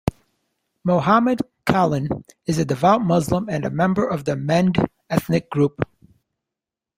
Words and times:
Mohamed 0.83 1.43
Kallon 1.63 2.09
is 2.47 2.57
a 2.57 2.65
devout 2.65 3.03
Muslim 3.03 3.47
and 3.49 3.63
a 3.65 3.69
member 3.69 4.03
of 4.07 4.25
the 4.25 4.35
Mende 4.35 4.83
ethnic 5.11 5.47
group. 5.51 5.79